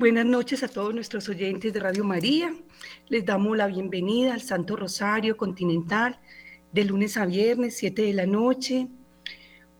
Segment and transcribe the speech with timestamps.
[0.00, 2.54] Buenas noches a todos nuestros oyentes de Radio María.
[3.10, 6.18] Les damos la bienvenida al Santo Rosario Continental
[6.72, 8.88] de lunes a viernes, 7 de la noche.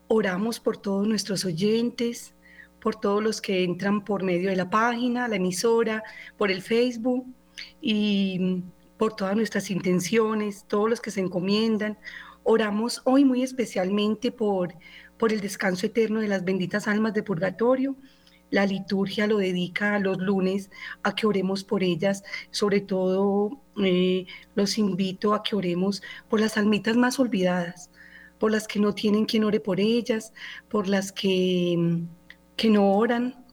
[0.09, 2.35] Oramos por todos nuestros oyentes,
[2.83, 6.03] por todos los que entran por medio de la página, la emisora,
[6.37, 7.25] por el Facebook
[7.81, 8.63] y
[8.99, 11.97] por todas nuestras intenciones, todos los que se encomiendan.
[12.43, 14.75] Oramos hoy muy especialmente por,
[15.17, 17.97] por el descanso eterno de las benditas almas de purgatorio
[18.51, 20.71] la liturgia lo dedica los lunes
[21.03, 26.57] a que oremos por ellas, sobre todo eh, los invito a que oremos por las
[26.57, 27.91] almitas más olvidadas,
[28.39, 30.33] por las que no tienen quien ore por ellas,
[30.69, 32.01] por las que,
[32.57, 33.45] que no oran,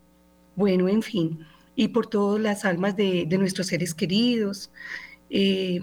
[0.56, 1.45] bueno, en fin,
[1.76, 4.72] y por todas las almas de, nuestros seres queridos.
[5.30, 5.82] Eh,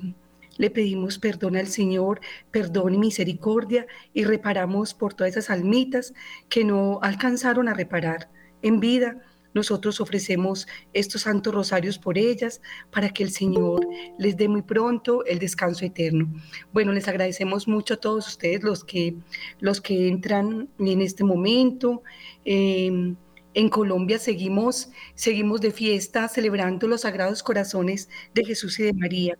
[0.56, 6.14] le pedimos perdón al Señor, perdón y misericordia, y reparamos por todas esas almitas
[6.48, 8.28] que no alcanzaron a reparar
[8.64, 9.22] en vida.
[9.52, 13.86] Nosotros ofrecemos estos santos rosarios por ellas para que el Señor
[14.18, 16.28] les dé muy pronto el descanso eterno.
[16.72, 19.14] Bueno, les agradecemos mucho a todos ustedes los que,
[19.60, 22.02] los que entran en este momento.
[22.44, 23.14] Em,
[23.54, 29.38] en Colombia seguimos, seguimos de fiesta celebrando los sagrados corazones de Jesús y de María.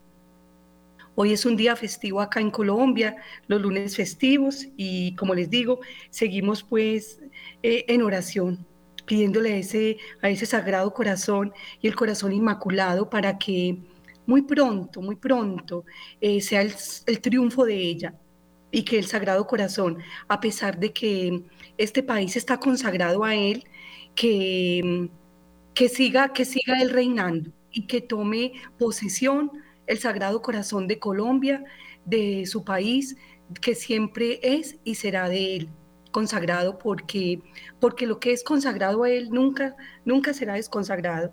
[1.16, 3.16] Hoy es un día festivo acá en Colombia,
[3.48, 7.20] los lunes festivos y como les digo, seguimos pues
[7.64, 8.64] eh, en oración
[9.04, 13.78] pidiéndole ese, a ese sagrado corazón y el corazón inmaculado para que
[14.26, 15.84] muy pronto, muy pronto
[16.20, 18.14] eh, sea el, triunfo de ella
[18.70, 21.44] y que el sagrado corazón, a pesar de que
[21.78, 23.64] este país está consagrado a él,
[24.14, 25.10] que,
[25.74, 29.50] que, siga, que siga él reinando y que tome posesión
[29.86, 31.64] el sagrado corazón de Colombia,
[32.04, 33.16] de su país,
[33.60, 35.68] que siempre es y será de él
[36.14, 37.40] consagrado porque,
[37.80, 41.32] porque lo que es consagrado a Él nunca, nunca será desconsagrado,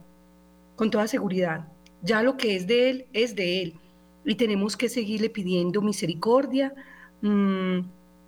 [0.75, 1.67] con toda seguridad.
[2.01, 3.79] Ya lo que es de Él es de Él
[4.25, 6.73] y tenemos que seguirle pidiendo misericordia
[7.21, 7.81] mm,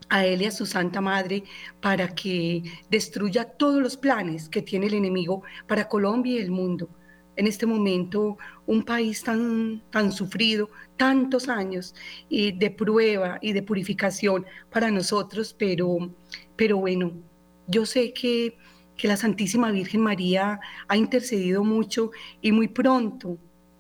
[0.10, 1.44] a Él y a su Santa Madre
[1.82, 6.88] para que destruya todos los planes que tiene el enemigo para Colombia y el mundo
[7.36, 11.96] en este momento un país tan, tan sufrido, tantos años
[12.30, 16.14] y de prueba y de purificación para nosotros, pero,
[16.56, 17.14] pero bueno,
[17.68, 18.58] yo sé que,
[18.96, 22.12] que la Santísima Virgen María ha intercedido mucho
[22.42, 23.38] y muy pronto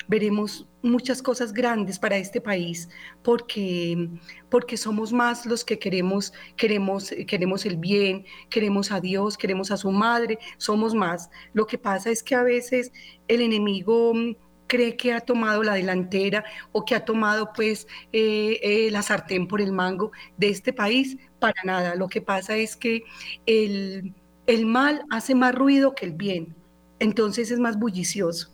[0.07, 2.89] veremos muchas cosas grandes para este país
[3.23, 4.09] porque,
[4.49, 9.77] porque somos más los que queremos, queremos, queremos el bien, queremos a Dios, queremos a
[9.77, 11.29] su madre, somos más.
[11.53, 12.91] Lo que pasa es que a veces
[13.27, 14.35] el enemigo mm,
[14.67, 19.47] cree que ha tomado la delantera o que ha tomado pues eh, eh, la sartén
[19.47, 21.95] por el mango de este país, para nada.
[21.95, 23.03] Lo que pasa es que
[23.45, 24.13] el,
[24.47, 26.55] el mal hace más ruido que el bien,
[26.99, 28.52] entonces es más bullicioso.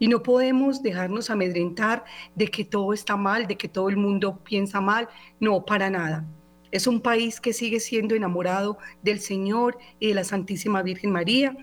[0.00, 4.40] Y no podemos dejarnos amedrentar de que todo está mal, de que todo el mundo
[4.42, 5.08] piensa mal.
[5.38, 6.26] No, para nada.
[6.72, 11.56] Es un país que sigue siendo enamorado del Señor y de la Santísima Virgen María.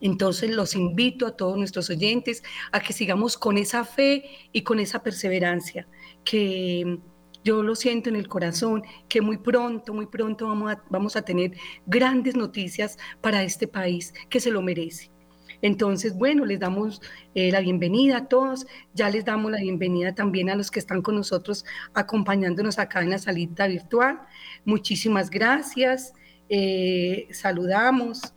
[0.00, 2.42] Entonces los invito a todos nuestros oyentes
[2.72, 5.86] a que sigamos con esa fe y con esa perseverancia,
[6.24, 6.98] que
[7.44, 11.22] yo lo siento en el corazón, que muy pronto, muy pronto vamos a, vamos a
[11.22, 11.52] tener
[11.86, 15.13] grandes noticias para este país que se lo merece.
[15.62, 17.00] Entonces, bueno, les damos
[17.34, 21.02] eh, la bienvenida a todos, ya les damos la bienvenida también a los que están
[21.02, 24.20] con nosotros acompañándonos acá en la salita virtual.
[24.64, 26.14] Muchísimas gracias,
[26.48, 28.34] eh, saludamos,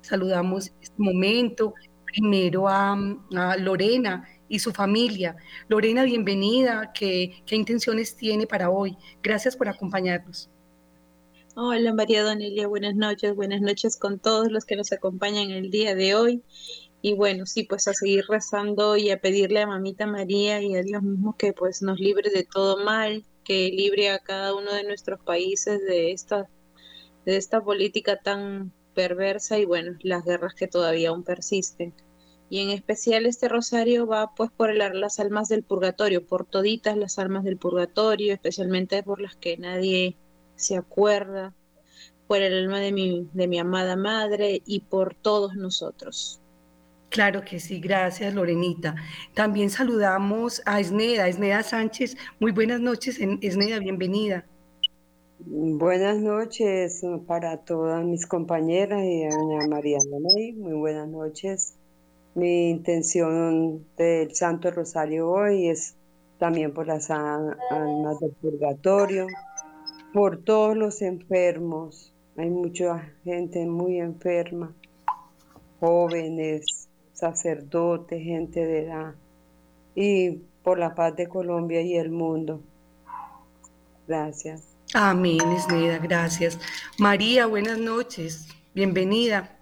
[0.00, 2.96] saludamos este momento primero a,
[3.58, 5.36] Lorena y su familia.
[5.68, 8.96] Lorena, bienvenida, ¿Qué, ¿qué intenciones tiene para hoy?
[9.22, 10.50] Gracias por acompañarnos.
[11.60, 15.96] Hola María Donelia, buenas noches, buenas noches con todos los que nos acompañan el día
[15.96, 16.44] de hoy.
[17.02, 20.84] Y bueno, sí, pues a seguir rezando y a pedirle a Mamita María y a
[20.84, 24.84] Dios mismo que pues nos libre de todo mal, que libre a cada uno de
[24.84, 26.48] nuestros países de esta,
[27.26, 31.92] de esta política tan perversa y bueno, las guerras que todavía aún persisten.
[32.48, 37.18] Y en especial este rosario va pues por las almas del purgatorio, por toditas las
[37.18, 40.16] almas del purgatorio, especialmente por las que nadie
[40.58, 41.54] se acuerda,
[42.26, 46.40] por el alma de mi, de mi amada madre y por todos nosotros.
[47.08, 48.94] Claro que sí, gracias Lorenita.
[49.34, 52.18] También saludamos a Esneda, Esneda Sánchez.
[52.38, 54.44] Muy buenas noches, Esneda, bienvenida.
[55.40, 60.52] Buenas noches para todas mis compañeras y a doña María Donay.
[60.52, 61.76] Muy buenas noches.
[62.34, 65.96] Mi intención del Santo Rosario hoy es
[66.38, 69.26] también por las almas del purgatorio,
[70.12, 72.12] por todos los enfermos.
[72.36, 74.72] Hay mucha gente muy enferma,
[75.80, 79.14] jóvenes, sacerdotes, gente de edad,
[79.94, 82.62] y por la paz de Colombia y el mundo.
[84.06, 84.62] Gracias.
[84.94, 86.58] Amén, Esneda, gracias.
[86.98, 89.56] María, buenas noches, bienvenida.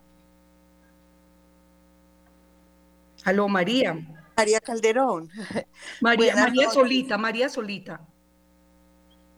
[3.25, 3.99] Aló, María.
[4.37, 5.29] María Calderón.
[6.01, 8.01] María, María Solita, María Solita.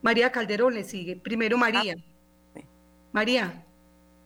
[0.02, 1.16] María Calderón le sigue.
[1.16, 1.94] Primero María.
[1.96, 2.60] Ah,
[3.12, 3.64] María.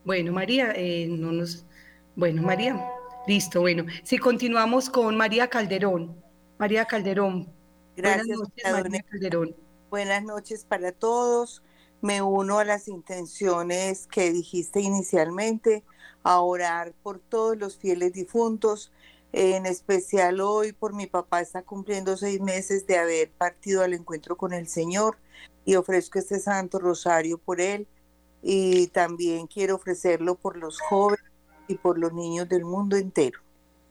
[0.04, 1.64] Bueno, María, eh, no nos.
[2.16, 2.84] Bueno, María.
[3.26, 3.84] Listo, bueno.
[4.02, 6.16] Si continuamos con María Calderón.
[6.58, 7.48] María Calderón.
[7.96, 9.56] Gracias, Buenas noches, María Calderón.
[9.90, 11.62] Buenas noches para todos.
[12.00, 15.84] Me uno a las intenciones que dijiste inicialmente,
[16.24, 18.90] a orar por todos los fieles difuntos,
[19.32, 24.36] en especial hoy por mi papá está cumpliendo seis meses de haber partido al encuentro
[24.36, 25.16] con el Señor
[25.64, 27.86] y ofrezco este Santo Rosario por él
[28.42, 31.24] y también quiero ofrecerlo por los jóvenes
[31.68, 33.40] y por los niños del mundo entero.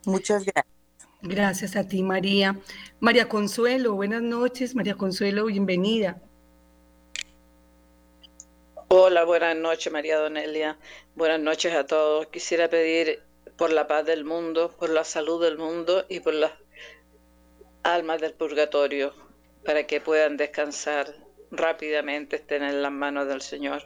[0.05, 0.71] Muchas gracias.
[1.23, 2.59] Gracias a ti, María.
[2.99, 4.75] María Consuelo, buenas noches.
[4.75, 6.19] María Consuelo, bienvenida.
[8.87, 10.77] Hola, buenas noches, María Donelia.
[11.15, 12.27] Buenas noches a todos.
[12.27, 13.21] Quisiera pedir
[13.61, 16.51] por la paz del mundo, por la salud del mundo y por las
[17.83, 19.13] almas del purgatorio,
[19.63, 21.13] para que puedan descansar
[21.51, 23.83] rápidamente, estén en las manos del Señor.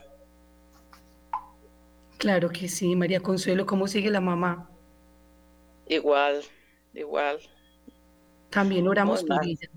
[2.16, 4.70] Claro que sí, María Consuelo, ¿cómo sigue la mamá?
[5.88, 6.42] Igual,
[6.94, 7.38] igual.
[8.48, 9.68] También oramos por ella.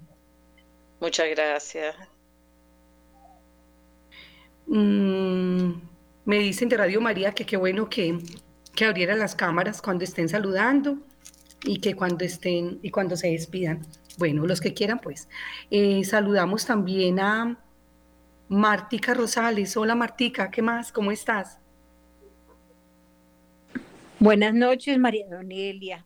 [1.02, 1.98] Muchas gracias.
[4.66, 5.74] Mm,
[6.24, 8.18] me dicen de Radio María que qué bueno que
[8.80, 11.00] que abrieran las cámaras cuando estén saludando
[11.66, 13.82] y que cuando estén y cuando se despidan.
[14.18, 15.28] Bueno, los que quieran, pues.
[15.70, 17.60] Eh, saludamos también a
[18.48, 19.76] Martica Rosales.
[19.76, 20.94] Hola Martica, ¿qué más?
[20.94, 21.60] ¿Cómo estás?
[24.18, 26.06] Buenas noches, María Donelia.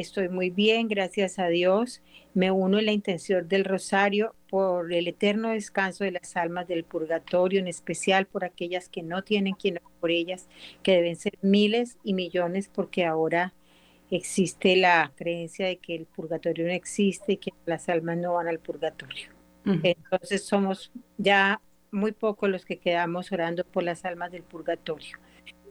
[0.00, 2.02] Estoy muy bien, gracias a Dios.
[2.32, 6.84] Me uno en la intención del rosario por el eterno descanso de las almas del
[6.84, 10.46] purgatorio, en especial por aquellas que no tienen quien por ellas,
[10.84, 13.54] que deben ser miles y millones, porque ahora
[14.08, 18.46] existe la creencia de que el purgatorio no existe y que las almas no van
[18.46, 19.30] al purgatorio.
[19.64, 21.60] Entonces somos ya
[21.90, 25.18] muy pocos los que quedamos orando por las almas del purgatorio.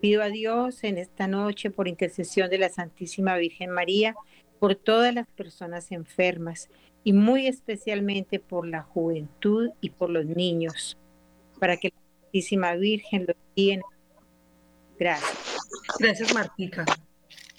[0.01, 4.15] Pido a Dios en esta noche, por intercesión de la Santísima Virgen María,
[4.59, 6.69] por todas las personas enfermas
[7.03, 10.97] y muy especialmente por la juventud y por los niños,
[11.59, 13.81] para que la Santísima Virgen los guíe.
[14.99, 15.57] Gracias.
[15.99, 16.85] Gracias, Martica.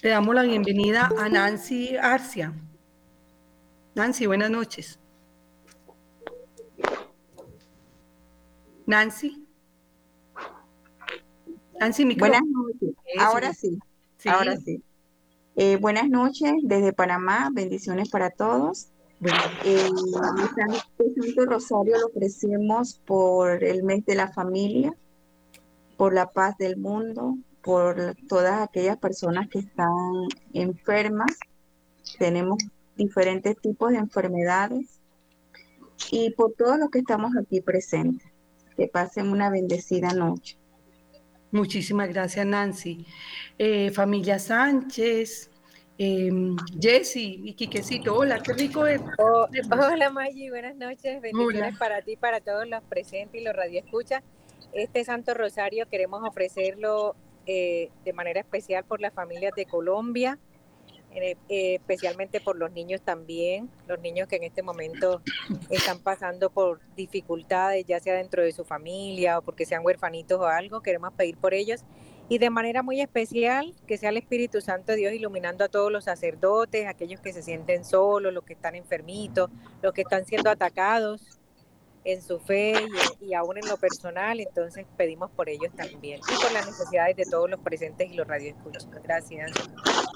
[0.02, 2.52] Le damos la bienvenida a Nancy Arcia.
[3.94, 5.00] Nancy, buenas noches.
[8.86, 9.47] Nancy.
[11.80, 12.96] Nancy, Buenas noches.
[13.18, 13.78] Ahora sí.
[14.26, 14.82] Ahora sí.
[15.56, 17.50] Eh, buenas noches desde Panamá.
[17.52, 18.88] Bendiciones para todos.
[19.64, 24.94] Eh, Santo Rosario lo ofrecemos por el mes de la familia,
[25.96, 29.94] por la paz del mundo, por todas aquellas personas que están
[30.52, 31.30] enfermas.
[32.18, 32.58] Tenemos
[32.96, 35.00] diferentes tipos de enfermedades
[36.10, 38.28] y por todos los que estamos aquí presentes.
[38.76, 40.56] Que pasen una bendecida noche.
[41.50, 43.06] Muchísimas gracias, Nancy.
[43.58, 45.50] Eh, familia Sánchez,
[45.96, 46.30] eh,
[46.80, 49.00] Jessy y Quiquecito, hola, qué rico es.
[49.18, 51.20] Oh, hola, Maggi, buenas noches.
[51.20, 54.22] Bendiciones para ti, para todos los presentes y los radioescuchas.
[54.72, 60.38] Este Santo Rosario queremos ofrecerlo eh, de manera especial por las familias de Colombia,
[61.10, 65.22] eh, especialmente por los niños también, los niños que en este momento
[65.70, 70.46] están pasando por dificultades, ya sea dentro de su familia o porque sean huerfanitos o
[70.46, 71.84] algo, queremos pedir por ellos.
[72.30, 76.04] Y de manera muy especial, que sea el Espíritu Santo Dios iluminando a todos los
[76.04, 79.50] sacerdotes, aquellos que se sienten solos, los que están enfermitos,
[79.80, 81.37] los que están siendo atacados
[82.08, 82.72] en su fe
[83.20, 87.24] y, aún en lo personal, entonces pedimos por ellos también y por las necesidades de
[87.24, 88.88] todos los presentes y los radioescuchos.
[89.04, 89.52] Gracias.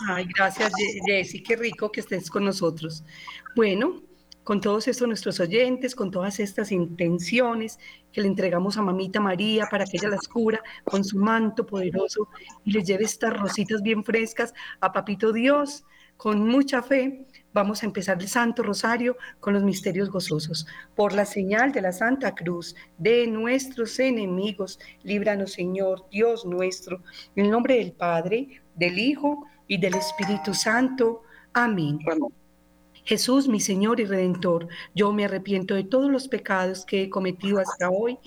[0.08, 0.72] Ay, gracias
[1.06, 3.04] Jessy, qué rico que estés con nosotros.
[3.54, 4.02] Bueno,
[4.42, 7.78] con todos estos nuestros oyentes, con todas estas intenciones
[8.11, 12.26] que le entregamos a Mamita María para que ella las cubra con su manto poderoso
[12.64, 15.84] y les lleve estas rositas bien frescas a Papito Dios
[16.23, 20.67] con mucha fe Vamos a empezar el Santo Rosario con los misterios gozosos.
[20.97, 27.02] Por la señal de la Santa Cruz de nuestros enemigos, líbranos Señor, Dios nuestro,
[27.37, 31.25] en el nombre del Padre, del Hijo y del Espíritu Santo.
[31.52, 31.99] Amén.
[33.05, 37.59] Jesús, mi Señor y Redentor, yo me arrepiento de todos los pecados que he cometido
[37.59, 38.19] hasta hoy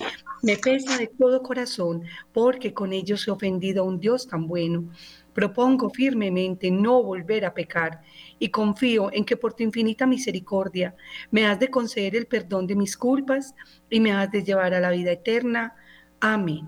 [0.41, 4.89] Me pesa de todo corazón porque con ellos he ofendido a un Dios tan bueno.
[5.33, 8.01] Propongo firmemente no volver a pecar
[8.39, 10.95] y confío en que por tu infinita misericordia
[11.31, 13.53] me has de conceder el perdón de mis culpas
[13.89, 15.75] y me has de llevar a la vida eterna.
[16.19, 16.67] Amén.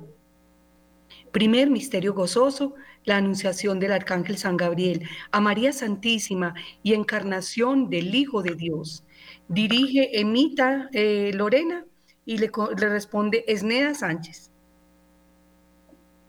[1.32, 8.14] Primer misterio gozoso, la anunciación del Arcángel San Gabriel a María Santísima y encarnación del
[8.16, 9.06] Hijo de Dios.
[9.48, 11.86] Dirige Emita eh, Lorena
[12.28, 14.52] y le, le responde Esneda Sánchez.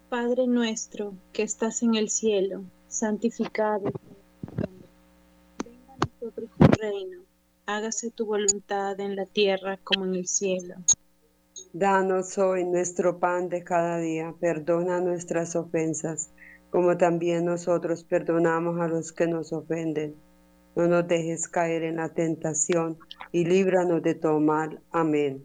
[0.08, 3.90] Padre nuestro que estás en el cielo, santificado.
[5.64, 7.20] Venga a nosotros tu reino,
[7.66, 10.76] hágase tu voluntad en la tierra como en el cielo.
[11.72, 16.30] Danos hoy nuestro pan de cada día, perdona nuestras ofensas,
[16.70, 20.14] como también nosotros perdonamos a los que nos ofenden.
[20.76, 22.98] No nos dejes caer en la tentación
[23.32, 24.80] y líbranos de todo mal.
[24.92, 25.44] Amén.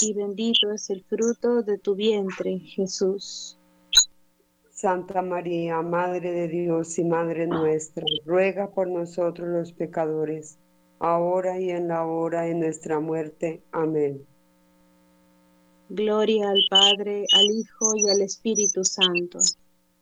[0.00, 3.58] y bendito es el fruto de tu vientre, Jesús.
[4.70, 10.58] Santa María, Madre de Dios y Madre nuestra, ruega por nosotros los pecadores,
[10.98, 13.62] ahora y en la hora de nuestra muerte.
[13.70, 14.24] Amén.
[15.88, 19.38] Gloria al Padre, al Hijo y al Espíritu Santo.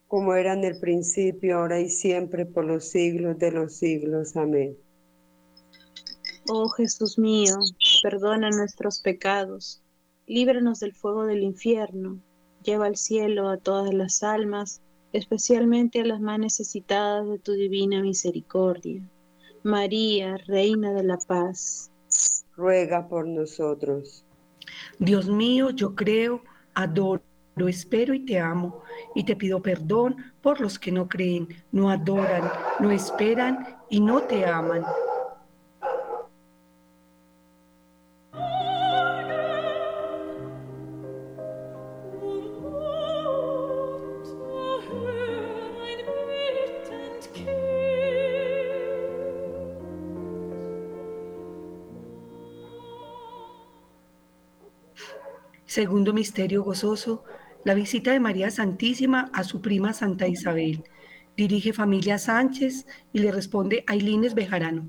[0.07, 4.37] Como era en el principio, ahora y siempre, por los siglos de los siglos.
[4.37, 4.77] Amén.
[6.53, 7.57] Oh Jesús mío,
[8.03, 9.81] perdona nuestros pecados,
[10.27, 12.21] líbranos del fuego del infierno
[12.63, 18.03] Lleva al cielo a todas las almas, especialmente a las más necesitadas de tu divina
[18.03, 19.01] misericordia.
[19.63, 21.91] María, Reina de la Paz.
[22.55, 24.25] Ruega por nosotros.
[24.99, 26.43] Dios mío, yo creo,
[26.75, 27.23] adoro,
[27.67, 28.83] espero y te amo,
[29.15, 34.23] y te pido perdón por los que no creen, no adoran, no esperan y no
[34.23, 34.85] te aman.
[55.71, 57.23] Segundo misterio gozoso,
[57.63, 60.83] la visita de María Santísima a su prima Santa Isabel.
[61.37, 64.89] Dirige familia Sánchez y le responde Ailines Bejarano.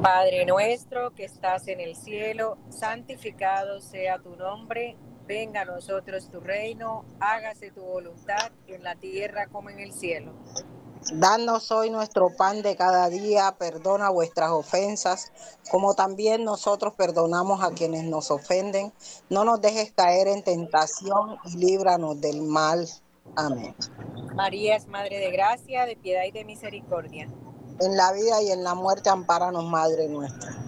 [0.00, 4.96] Padre nuestro que estás en el cielo, santificado sea tu nombre,
[5.26, 10.34] venga a nosotros tu reino, hágase tu voluntad en la tierra como en el cielo.
[11.12, 15.32] Danos hoy nuestro pan de cada día, perdona vuestras ofensas,
[15.70, 18.92] como también nosotros perdonamos a quienes nos ofenden.
[19.30, 22.86] No nos dejes caer en tentación y líbranos del mal.
[23.36, 23.74] Amén.
[24.34, 27.30] María es Madre de Gracia, de piedad y de misericordia.
[27.80, 30.67] En la vida y en la muerte, ampáranos, Madre nuestra.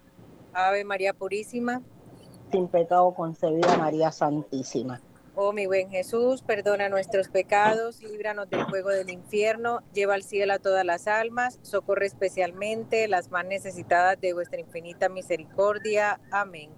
[0.53, 1.81] Ave María Purísima.
[2.51, 5.01] Sin pecado concebida María Santísima.
[5.35, 10.53] Oh mi buen Jesús, perdona nuestros pecados, líbranos del fuego del infierno, lleva al cielo
[10.53, 16.19] a todas las almas, socorre especialmente las más necesitadas de vuestra infinita misericordia.
[16.31, 16.69] Amén.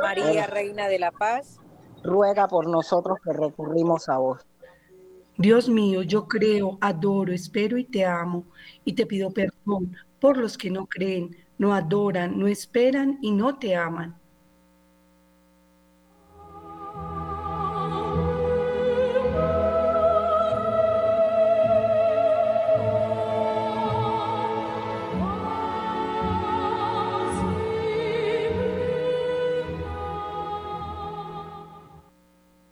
[0.00, 1.58] María, Reina de la Paz.
[2.02, 4.44] Ruega por nosotros que recurrimos a vos.
[5.38, 8.44] Dios mío, yo creo, adoro, espero y te amo,
[8.84, 13.58] y te pido perdón por los que no creen, no adoran, no esperan y no
[13.58, 14.19] te aman.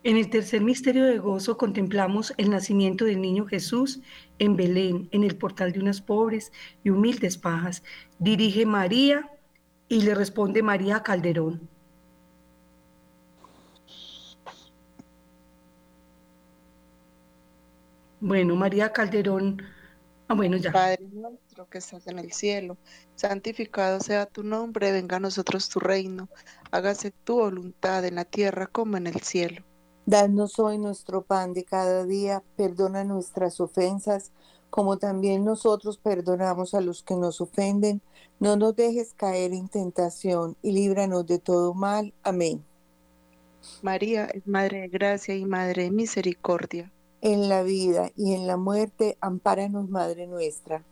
[0.09, 4.01] En el tercer misterio de gozo contemplamos el nacimiento del niño Jesús
[4.39, 6.51] en Belén, en el portal de unas pobres
[6.83, 7.83] y humildes pajas.
[8.19, 9.31] Dirige María
[9.87, 11.69] y le responde María Calderón.
[18.21, 19.61] Bueno, María Calderón.
[20.27, 20.73] Ah, bueno, ya.
[20.73, 22.79] Padre nuestro que estás en el cielo,
[23.15, 26.31] santificado sea tu nombre, venga a nosotros tu reino,
[26.71, 29.69] hágase tu voluntad en la tierra como en el cielo.
[30.09, 34.33] Danos hoy nuestro pan de cada día, perdona nuestras ofensas,
[34.71, 38.01] como también nosotros perdonamos a los que nos ofenden.
[38.41, 42.15] No nos dejes caer en tentación y líbranos de todo mal.
[42.23, 42.65] Amén.
[43.83, 46.91] María es Madre de Gracia y Madre de Misericordia.
[47.21, 50.83] En la vida y en la muerte, ampáranos, Madre nuestra.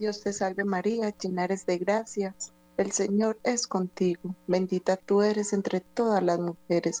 [0.00, 2.34] Dios te salve María, llena eres de gracia.
[2.78, 4.34] El Señor es contigo.
[4.48, 7.00] Bendita tú eres entre todas las mujeres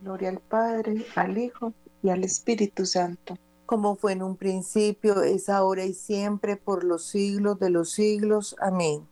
[0.00, 3.36] Gloria al Padre, al Hijo y al Espíritu Santo.
[3.66, 8.56] Como fue en un principio, es ahora y siempre, por los siglos de los siglos.
[8.60, 9.06] Amén.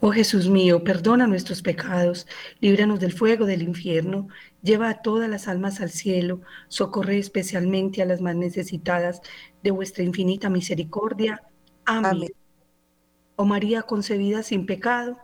[0.00, 2.26] Oh Jesús mío, perdona nuestros pecados,
[2.60, 4.28] líbranos del fuego del infierno,
[4.62, 9.20] lleva a todas las almas al cielo, socorre especialmente a las más necesitadas
[9.62, 11.42] de vuestra infinita misericordia.
[11.84, 12.28] Amén.
[13.40, 15.16] Oh María concebida sin pecado,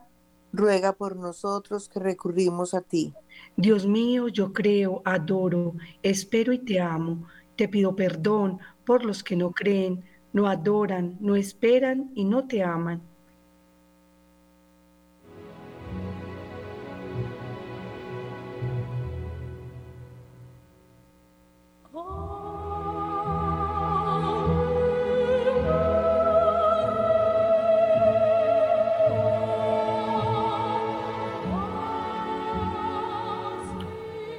[0.52, 3.12] ruega por nosotros que recurrimos a ti.
[3.56, 7.26] Dios mío, yo creo, adoro, espero y te amo.
[7.56, 12.62] Te pido perdón por los que no creen, no adoran, no esperan y no te
[12.62, 13.02] aman.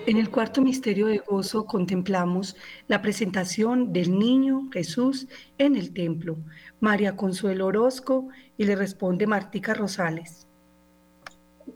[0.08, 2.56] En el cuarto misterio de gozo contemplamos
[2.88, 5.26] la presentación del niño Jesús
[5.58, 6.38] en el templo.
[6.80, 10.46] María Consuelo Orozco y le responde Martica Rosales.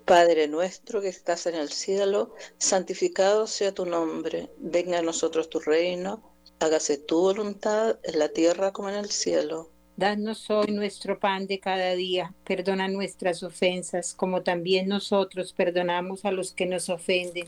[0.06, 5.60] Padre nuestro que estás en el cielo, santificado sea tu nombre, venga a nosotros tu
[5.60, 6.22] reino,
[6.60, 9.72] hágase tu voluntad en la tierra como en el cielo.
[9.98, 16.32] Danos hoy nuestro pan de cada día, perdona nuestras ofensas, como también nosotros perdonamos a
[16.32, 17.48] los que nos ofenden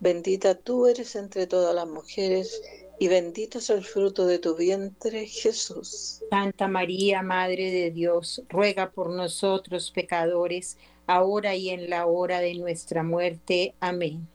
[0.00, 2.62] bendita tú eres entre todas las mujeres,
[2.98, 6.22] y bendito es el fruto de tu vientre, Jesús.
[6.28, 12.54] Santa María, Madre de Dios, ruega por nosotros pecadores, ahora y en la hora de
[12.54, 13.74] nuestra muerte.
[13.80, 14.28] Amén.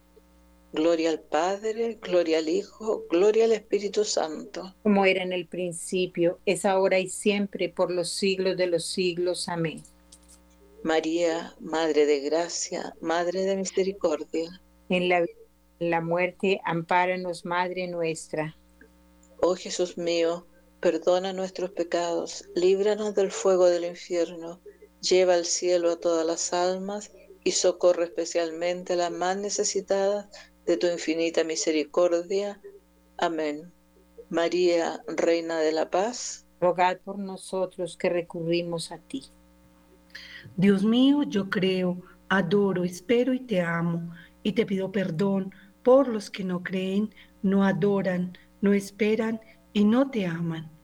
[0.74, 4.76] Gloria al Padre, gloria al Hijo, gloria al Espíritu Santo.
[4.84, 9.48] Como era en el principio, es ahora y siempre, por los siglos de los siglos.
[9.48, 9.84] Amén.
[10.84, 14.60] María, Madre de Gracia, Madre de Misericordia.
[14.90, 15.28] En la, en
[15.80, 18.56] la muerte, ampáranos, Madre nuestra.
[19.42, 20.48] Oh Jesús mío,
[20.80, 24.62] perdona nuestros pecados, líbranos del fuego del infierno,
[25.02, 27.12] lleva al cielo a todas las almas
[27.44, 30.28] y socorre especialmente a las más necesitadas
[30.66, 32.60] de tu infinita misericordia.
[33.18, 33.72] Amén.
[34.30, 39.26] María, Reina de la Paz, rogad por nosotros que recurrimos a ti.
[40.58, 45.54] Dios mío, yo creo, adoro, espero y te amo, y te pido perdón
[45.86, 49.40] por los que no creen, no adoran, no esperan
[49.72, 50.75] y no te aman.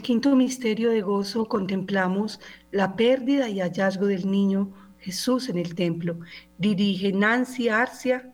[0.00, 5.74] El quinto misterio de gozo contemplamos la pérdida y hallazgo del niño Jesús en el
[5.74, 6.18] templo.
[6.56, 8.32] Dirige Nancy Arcia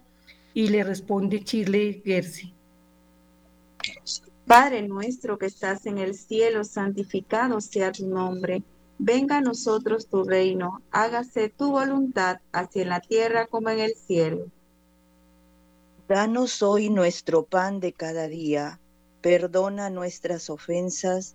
[0.54, 2.54] y le responde Chile Gersi.
[4.46, 8.62] Padre nuestro que estás en el cielo, santificado sea tu nombre.
[9.00, 13.94] Venga a nosotros tu reino, hágase tu voluntad, así en la tierra como en el
[13.96, 14.46] cielo.
[16.06, 18.78] Danos hoy nuestro pan de cada día
[19.26, 21.34] Perdona nuestras ofensas,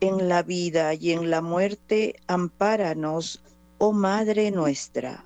[0.00, 3.42] En la vida y en la muerte, ampáranos,
[3.78, 5.24] oh Madre nuestra.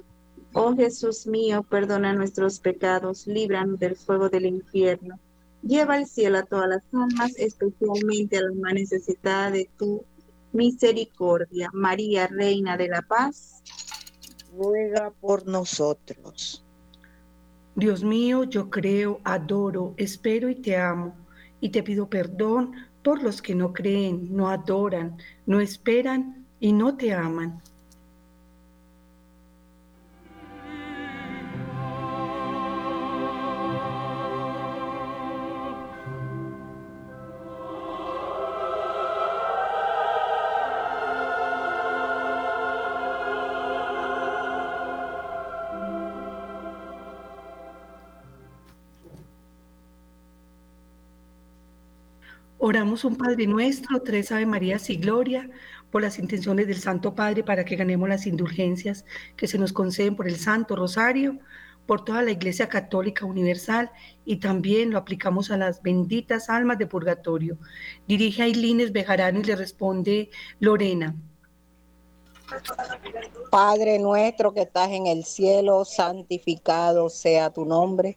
[0.52, 5.18] Oh Jesús mío, perdona nuestros pecados, líbranos del fuego del infierno.
[5.62, 10.04] Lleva al cielo a todas las almas, especialmente a las más necesitadas de tu
[10.52, 11.70] misericordia.
[11.72, 13.62] María, Reina de la Paz,
[14.56, 16.64] ruega por nosotros.
[17.74, 21.14] Dios mío, yo creo, adoro, espero y te amo,
[21.60, 26.96] y te pido perdón por los que no creen, no adoran, no esperan y no
[26.96, 27.62] te aman.
[52.70, 55.50] Oramos un Padre nuestro, tres Ave Marías y Gloria,
[55.90, 59.04] por las intenciones del Santo Padre para que ganemos las indulgencias
[59.36, 61.40] que se nos conceden por el Santo Rosario,
[61.84, 63.90] por toda la Iglesia Católica Universal
[64.24, 67.58] y también lo aplicamos a las benditas almas de purgatorio.
[68.06, 71.16] Dirige a Ilines Bejarano y le responde Lorena.
[73.50, 78.16] Padre nuestro que estás en el cielo, santificado sea tu nombre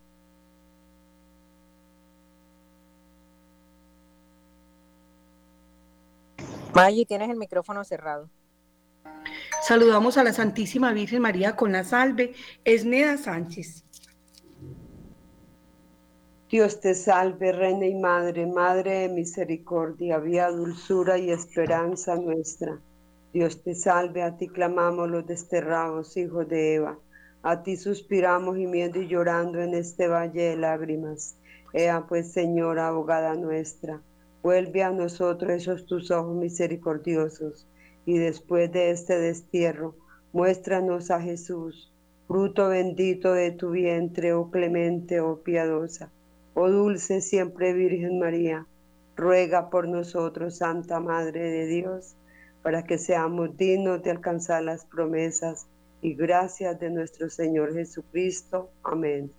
[6.73, 8.29] Maggie, tienes el micrófono cerrado.
[9.61, 13.83] Saludamos a la Santísima Virgen María con la salve, Esneda Sánchez.
[16.49, 22.79] Dios te salve, Reina y Madre, Madre de misericordia, vía dulzura y esperanza nuestra.
[23.33, 26.97] Dios te salve, a ti clamamos los desterrados hijos de Eva.
[27.43, 31.35] A ti suspiramos gimiendo y llorando en este valle de lágrimas.
[31.73, 34.01] Ea pues, Señora, abogada nuestra
[34.43, 37.67] Vuelve a nosotros esos tus ojos misericordiosos,
[38.05, 39.95] y después de este destierro,
[40.33, 41.91] muéstranos a Jesús,
[42.27, 46.09] fruto bendito de tu vientre, oh clemente, oh piadosa,
[46.53, 48.65] oh dulce siempre Virgen María,
[49.15, 52.15] ruega por nosotros, Santa Madre de Dios,
[52.63, 55.67] para que seamos dignos de alcanzar las promesas
[56.01, 58.71] y gracias de nuestro Señor Jesucristo.
[58.83, 59.31] Amén.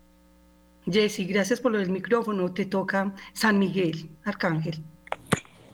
[0.84, 2.52] Jessy, gracias por del micrófono.
[2.52, 4.82] Te toca San Miguel, Arcángel.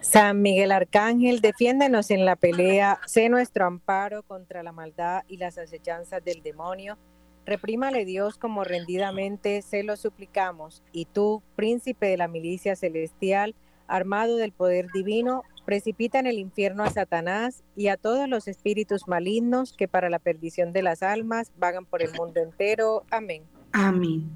[0.01, 5.59] San Miguel Arcángel, defiéndenos en la pelea, sé nuestro amparo contra la maldad y las
[5.59, 6.97] acechanzas del demonio.
[7.45, 10.83] Reprímale Dios como rendidamente se lo suplicamos.
[10.93, 13.55] Y tú, príncipe de la milicia celestial,
[13.87, 19.09] armado del poder divino, precipita en el infierno a Satanás y a todos los espíritus
[19.09, 23.05] malignos que para la perdición de las almas vagan por el mundo entero.
[23.11, 23.45] Amén.
[23.73, 24.31] Amén.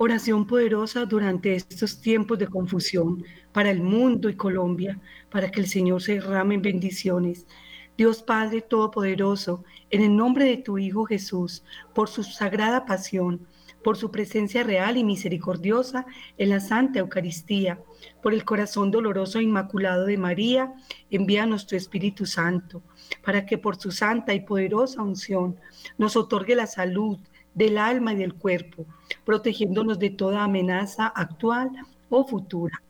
[0.00, 5.66] Oración poderosa durante estos tiempos de confusión para el mundo y Colombia, para que el
[5.66, 7.48] Señor se derrame en bendiciones.
[7.96, 11.64] Dios Padre Todopoderoso, en el nombre de tu Hijo Jesús,
[11.96, 13.44] por su sagrada pasión,
[13.82, 17.80] por su presencia real y misericordiosa en la Santa Eucaristía,
[18.22, 20.74] por el corazón doloroso e inmaculado de María,
[21.10, 22.84] envíanos tu Espíritu Santo,
[23.24, 25.56] para que por su santa y poderosa unción
[25.96, 27.18] nos otorgue la salud
[27.58, 28.86] del alma y del cuerpo,
[29.24, 31.70] protegiéndonos de toda amenaza actual
[32.08, 32.80] o futura.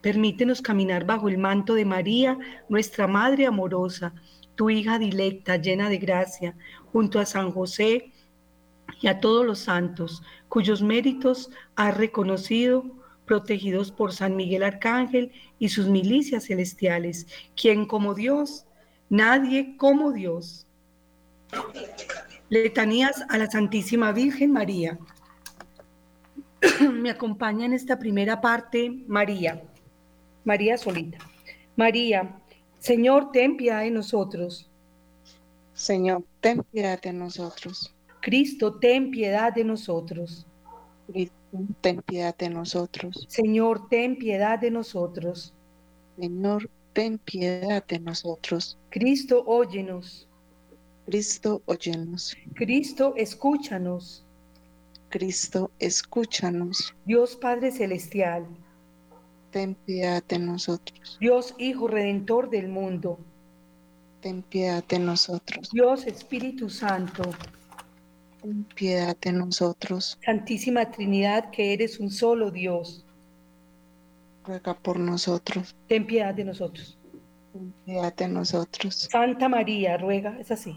[0.00, 4.14] Permítenos caminar bajo el manto de María, nuestra Madre amorosa,
[4.54, 6.54] tu hija dilecta, llena de gracia,
[6.92, 8.12] junto a San José
[9.00, 12.84] y a todos los santos, cuyos méritos has reconocido,
[13.26, 17.26] protegidos por San Miguel Arcángel y sus milicias celestiales,
[17.60, 18.66] quien como Dios,
[19.08, 20.66] nadie como Dios.
[22.52, 24.98] Letanías a la Santísima Virgen María.
[26.92, 29.62] Me acompaña en esta primera parte María,
[30.44, 31.16] María solita.
[31.76, 32.38] María,
[32.78, 34.70] Señor, ten piedad de nosotros.
[35.72, 37.94] Señor, ten piedad de nosotros.
[38.20, 40.46] Cristo, ten piedad de nosotros.
[41.10, 41.32] Cristo,
[41.80, 43.24] ten piedad de nosotros.
[43.30, 45.54] Señor, ten piedad de nosotros.
[46.18, 48.76] Señor, ten piedad de nosotros.
[48.90, 50.28] Cristo, óyenos.
[51.06, 52.36] Cristo, óyenos.
[52.54, 54.24] Cristo, escúchanos.
[55.08, 56.94] Cristo, escúchanos.
[57.04, 58.46] Dios Padre Celestial.
[59.50, 61.18] Ten piedad de nosotros.
[61.20, 63.18] Dios Hijo Redentor del mundo.
[64.20, 65.70] Ten piedad de nosotros.
[65.72, 67.22] Dios Espíritu Santo
[68.42, 70.18] Ten piedad de nosotros.
[70.24, 73.04] Santísima Trinidad, que eres un solo Dios.
[74.44, 75.76] Ruega por nosotros.
[75.86, 76.98] Ten piedad de nosotros.
[77.52, 79.08] Ten piedad de nosotros.
[79.12, 80.76] Santa María, ruega, es así.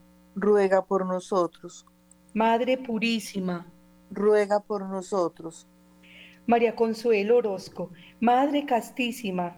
[0.35, 1.85] ruega por nosotros.
[2.33, 3.65] Madre Purísima,
[4.09, 5.67] ruega por nosotros.
[6.47, 9.55] María Consuelo Orozco, Madre Castísima,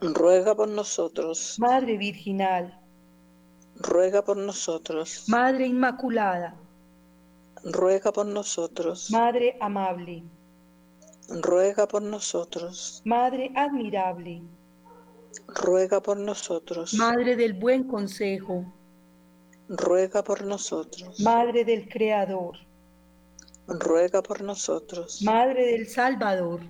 [0.00, 1.56] ruega por nosotros.
[1.58, 2.80] Madre Virginal,
[3.76, 5.24] ruega por nosotros.
[5.28, 6.56] Madre Inmaculada,
[7.64, 9.10] ruega por nosotros.
[9.10, 10.24] Madre amable,
[11.28, 13.02] ruega por nosotros.
[13.04, 14.42] Madre admirable,
[15.48, 16.94] ruega por nosotros.
[16.94, 18.64] Madre del buen consejo,
[19.68, 21.20] ruega por nosotros.
[21.20, 22.56] Madre del Creador,
[23.66, 25.22] ruega por nosotros.
[25.22, 26.60] Madre del Salvador,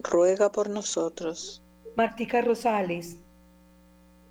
[0.00, 1.62] ruega por nosotros.
[1.96, 3.18] Martica Rosales,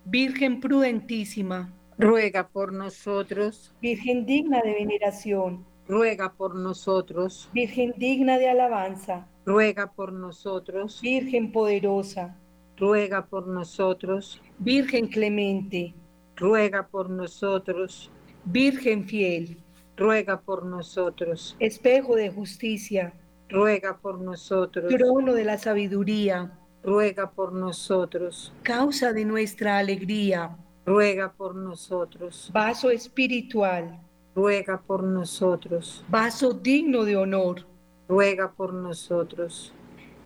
[0.04, 3.72] Virgen prudentísima, ruega por nosotros.
[3.80, 7.48] Virgen digna de veneración, ruega por nosotros.
[7.52, 11.00] Virgen digna de alabanza, ruega por nosotros.
[11.00, 12.36] Virgen poderosa,
[12.76, 14.42] ruega por nosotros.
[14.58, 15.94] Virgen clemente,
[16.36, 18.10] ruega por nosotros.
[18.44, 19.58] Virgen fiel,
[19.96, 21.56] ruega por nosotros.
[21.58, 23.12] Espejo de justicia,
[23.48, 24.92] ruega por nosotros.
[24.92, 28.52] Trono de la sabiduría, ruega por nosotros.
[28.62, 32.50] Causa de nuestra alegría, ruega por nosotros.
[32.52, 34.00] Vaso espiritual,
[34.34, 36.04] ruega por nosotros.
[36.08, 37.66] Vaso digno de honor,
[38.08, 39.72] ruega por nosotros.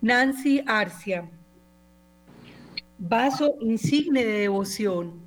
[0.01, 1.29] Nancy Arcia,
[2.97, 5.26] vaso insigne de devoción,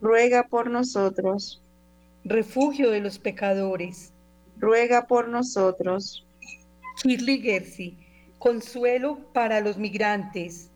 [0.00, 1.60] ruega por nosotros.
[2.24, 4.12] Refugio de los pecadores,
[4.58, 6.26] ruega por nosotros.
[7.02, 7.96] Shirley Gersi,
[8.38, 10.70] consuelo para los migrantes,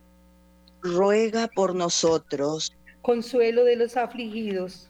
[0.81, 2.73] ruega por nosotros.
[3.03, 4.89] Consuelo de los afligidos,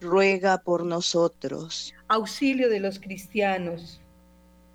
[0.00, 1.94] ruega por nosotros.
[2.08, 4.00] Auxilio de los cristianos,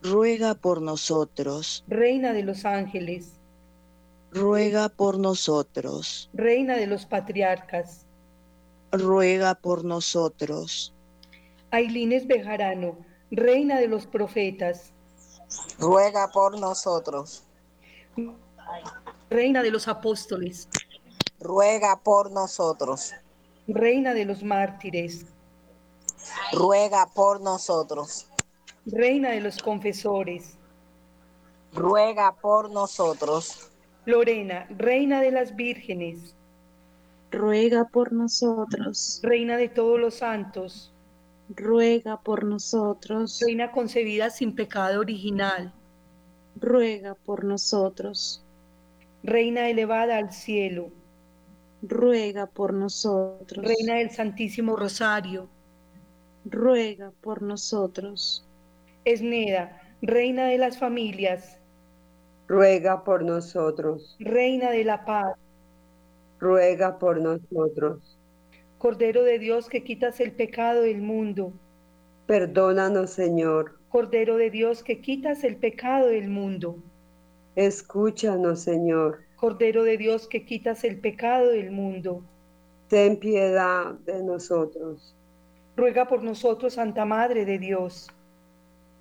[0.02, 1.84] ruega por nosotros.
[1.88, 3.34] Reina de los ángeles,
[4.32, 6.30] ruega por nosotros.
[6.34, 8.05] Reina de los patriarcas,
[8.98, 10.94] ruega por nosotros.
[11.72, 12.98] Ailines Bejarano,
[13.32, 14.94] Reina de los profetas,
[15.80, 17.44] ruega por nosotros.
[19.30, 20.70] Reina de los apóstoles,
[21.40, 23.14] ruega por nosotros.
[23.68, 25.26] Reina de los mártires,
[26.54, 28.28] ruega por nosotros.
[28.86, 30.58] Reina de los confesores,
[31.74, 33.72] ruega por nosotros.
[34.06, 36.36] Lorena, Reina de las vírgenes,
[37.36, 39.20] ruega por nosotros.
[39.24, 40.94] Reina de todos los santos,
[41.50, 43.42] ruega por nosotros.
[43.46, 45.74] Reina concebida sin pecado original,
[46.60, 48.44] ruega por nosotros.
[49.24, 50.92] Reina elevada al cielo,
[51.82, 53.66] ruega por nosotros.
[53.66, 55.50] Reina del Santísimo Rosario,
[56.46, 58.48] ruega por nosotros.
[59.04, 61.58] Esneda, Reina de las familias,
[62.48, 64.16] ruega por nosotros.
[64.20, 65.36] Reina de la paz,
[66.40, 68.18] ruega por nosotros.
[68.78, 71.54] Cordero de Dios que quitas el pecado del mundo,
[72.28, 73.80] perdónanos Señor.
[73.90, 76.78] Cordero de Dios que quitas el pecado del mundo,
[77.56, 79.20] escúchanos Señor.
[79.38, 82.24] Cordero de Dios que quitas el pecado del mundo,
[82.88, 85.16] ten piedad de nosotros.
[85.76, 88.10] Ruega por nosotros, Santa Madre de Dios,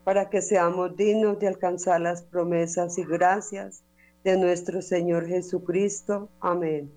[0.02, 3.84] para que seamos dignos de alcanzar las promesas y gracias
[4.24, 6.28] de nuestro Señor Jesucristo.
[6.40, 6.90] Amén.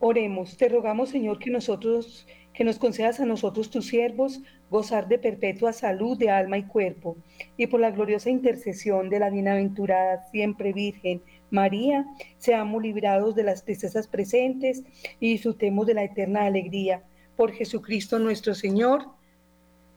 [0.00, 2.26] Oremos, te rogamos, Señor, que nosotros
[2.58, 7.16] que nos concedas a nosotros tus siervos gozar de perpetua salud de alma y cuerpo,
[7.56, 11.22] y por la gloriosa intercesión de la bienaventurada siempre Virgen
[11.52, 12.04] María,
[12.38, 14.82] seamos librados de las tristezas presentes
[15.20, 17.04] y disfrutemos de la eterna alegría.
[17.36, 19.06] Por Jesucristo nuestro Señor.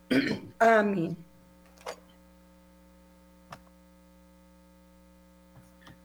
[0.60, 1.18] Amén.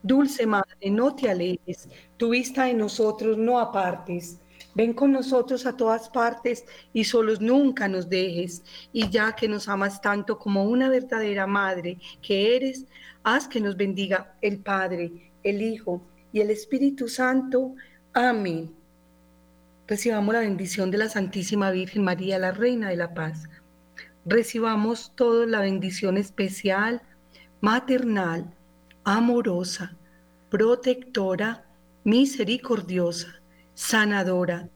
[0.07, 4.39] Dulce Madre, no te alejes, tu vista en nosotros no apartes.
[4.73, 8.63] Ven con nosotros a todas partes y solos nunca nos dejes.
[8.93, 12.85] Y ya que nos amas tanto como una verdadera madre que eres,
[13.23, 16.01] haz que nos bendiga el Padre, el Hijo
[16.31, 17.73] y el Espíritu Santo.
[18.13, 18.71] Amén.
[19.87, 23.49] Recibamos la bendición de la Santísima Virgen María, la Reina de la Paz.
[24.25, 27.01] Recibamos toda la bendición especial,
[27.61, 28.53] maternal,
[29.03, 29.96] amorosa,
[30.49, 31.65] protectora,
[32.03, 33.41] misericordiosa,
[33.73, 34.69] sanadora,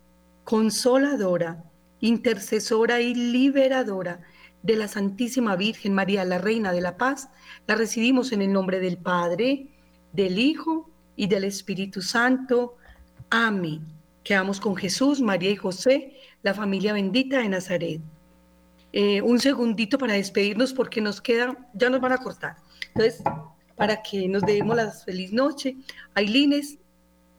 [0.43, 1.63] consoladora,
[1.99, 4.21] intercesora y liberadora
[4.63, 7.29] de la Santísima Virgen María, la Reina de la Paz,
[7.67, 9.67] la recibimos en el nombre del Padre,
[10.13, 12.77] del Hijo y del Espíritu Santo.
[13.29, 13.85] Amén.
[14.23, 16.13] Quedamos con Jesús, María y José,
[16.43, 18.01] la familia bendita de Nazaret.
[18.93, 22.57] Eh, un segundito para despedirnos porque nos queda, ya nos van a cortar.
[22.93, 23.23] Entonces,
[23.81, 25.75] para que nos demos la feliz noche.
[26.13, 26.77] Ailines,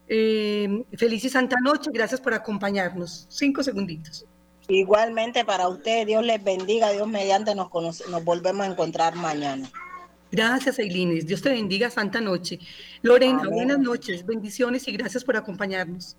[0.09, 3.27] eh, feliz y santa noche, gracias por acompañarnos.
[3.29, 4.25] Cinco segunditos.
[4.67, 7.69] Igualmente para usted, Dios les bendiga, Dios mediante nos,
[8.09, 9.71] nos volvemos a encontrar mañana.
[10.33, 11.27] Gracias, Ailines.
[11.27, 12.59] Dios te bendiga, santa noche.
[13.03, 16.17] Lorena, buenas noches, bendiciones y gracias por acompañarnos.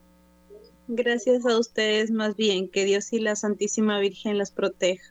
[0.89, 5.05] Gracias a ustedes, más bien, que Dios y la Santísima Virgen las proteja.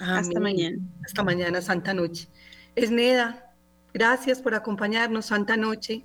[0.00, 0.78] Hasta mañana.
[1.04, 2.26] Hasta mañana, santa noche.
[2.74, 3.45] Esneda,
[3.96, 6.04] Gracias por acompañarnos, Santa Noche.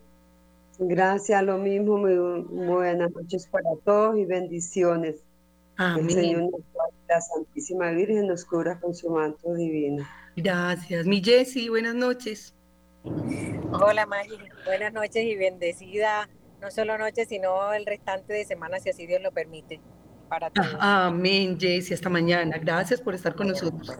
[0.80, 5.26] Gracias, lo mismo, muy, buenas noches para todos y bendiciones.
[5.76, 6.06] Amén.
[6.06, 6.52] El Señor,
[7.10, 10.08] la Santísima Virgen, nos cura con su manto divino.
[10.38, 11.06] Gracias.
[11.06, 12.56] Mi Jessy, buenas noches.
[13.04, 14.40] Hola, Maggie.
[14.66, 16.30] Buenas noches y bendecida,
[16.62, 19.82] no solo noche, sino el restante de semana, si así Dios lo permite.
[20.30, 20.78] Para todos.
[20.80, 22.58] amén, Jessy, hasta mañana.
[22.58, 23.92] Gracias por estar con nosotros.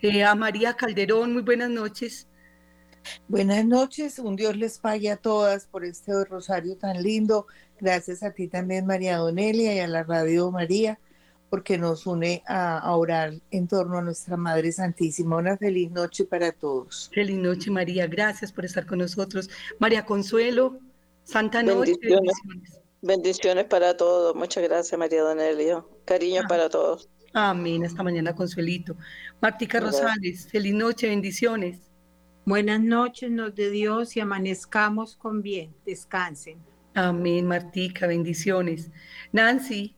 [0.00, 2.28] Eh, a María Calderón, muy buenas noches.
[3.28, 7.46] Buenas noches, un Dios les pague a todas por este rosario tan lindo.
[7.80, 10.98] Gracias a ti también, María Donelia, y a la Radio María,
[11.50, 15.36] porque nos une a, orar en torno a nuestra Madre Santísima.
[15.36, 17.10] Una feliz noche para todos.
[17.12, 18.06] Feliz noche, María.
[18.06, 19.50] Gracias por estar con nosotros.
[19.78, 20.78] María Consuelo,
[21.24, 21.94] Santa Noche.
[22.00, 22.34] Bendiciones,
[23.00, 24.34] bendiciones para todos.
[24.34, 25.84] Muchas gracias, María Donelia.
[26.04, 27.08] Cariños para todos.
[27.34, 27.84] Amén.
[27.84, 28.96] Hasta mañana, Consuelito.
[29.40, 31.91] Martica Rosales, feliz noche, bendiciones.
[32.44, 35.72] Buenas noches, nos de Dios y amanezcamos con bien.
[35.86, 36.58] Descansen.
[36.94, 38.90] Amén, Martica, bendiciones.
[39.30, 39.94] Nancy,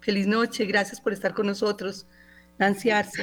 [0.00, 2.06] feliz noche, gracias por estar con nosotros.
[2.58, 3.22] Nancy Arce.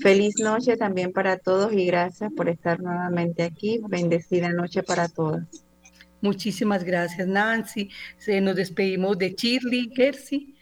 [0.00, 3.80] Feliz, noche también para todos y gracias por estar nuevamente aquí.
[3.88, 5.42] Bendecida noche para todos.
[6.20, 7.90] Muchísimas gracias, Nancy.
[8.18, 10.54] Se nos despedimos de Shirley, Gersi.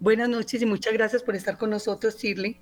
[0.00, 2.58] Buenas noches y muchas gracias por estar con nosotros, Shirley.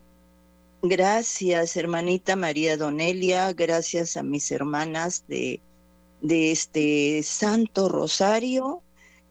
[0.86, 3.50] Gracias, hermanita María Donelia.
[3.54, 5.62] Gracias a mis hermanas de
[6.20, 8.82] de este Santo Rosario.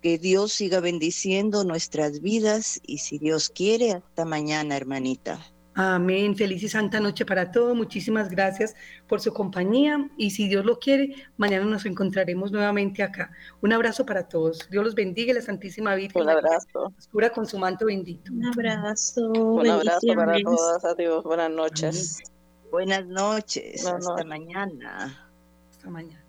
[0.01, 5.39] Que Dios siga bendiciendo nuestras vidas y si Dios quiere, hasta mañana, hermanita.
[5.75, 6.35] Amén.
[6.35, 7.75] Feliz y santa noche para todos.
[7.75, 8.75] Muchísimas gracias
[9.07, 13.31] por su compañía y si Dios lo quiere, mañana nos encontraremos nuevamente acá.
[13.61, 14.69] Un abrazo para todos.
[14.69, 16.21] Dios los bendiga y la Santísima Virgen.
[16.21, 16.93] Un abrazo.
[17.11, 18.31] Cura con su manto bendito.
[18.31, 19.31] Un abrazo.
[19.31, 20.85] Un abrazo para todas.
[20.85, 21.23] Adiós.
[21.23, 22.23] Buenas noches.
[22.71, 23.85] Buenas noches.
[23.85, 25.29] Hasta mañana.
[25.71, 26.22] Hasta mañana.